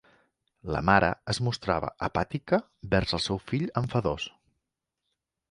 La 0.75 0.79
mare 0.87 1.09
es 1.33 1.39
mostrava 1.47 1.91
apàtica 2.07 2.61
vers 2.95 3.15
el 3.19 3.23
seu 3.27 3.41
fill 3.53 3.69
enfadós. 3.83 4.27